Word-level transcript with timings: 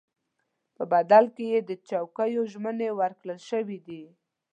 په 0.75 0.83
بدل 0.91 1.25
کې 1.35 1.45
یې 1.51 1.59
د 1.69 1.71
چوکیو 1.89 2.41
ژمنې 2.51 2.89
ورکړل 2.99 3.39
شوې 3.49 3.77
دي. 3.87 4.03